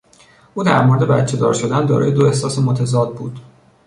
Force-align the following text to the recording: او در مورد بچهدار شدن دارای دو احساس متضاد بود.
او 0.53 0.63
در 0.63 0.85
مورد 0.85 1.07
بچهدار 1.07 1.53
شدن 1.53 1.85
دارای 1.85 2.11
دو 2.11 2.25
احساس 2.25 2.59
متضاد 2.59 3.15
بود. 3.15 3.39